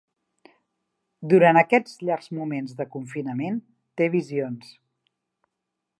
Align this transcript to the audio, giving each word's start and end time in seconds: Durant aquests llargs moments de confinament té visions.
Durant 1.33 1.59
aquests 1.61 2.01
llargs 2.09 2.31
moments 2.39 2.73
de 2.81 2.89
confinament 2.97 3.63
té 4.01 4.09
visions. 4.19 4.73